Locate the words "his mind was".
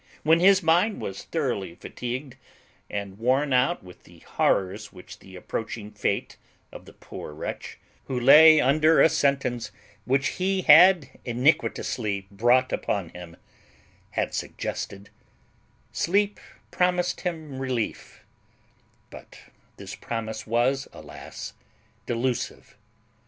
0.39-1.25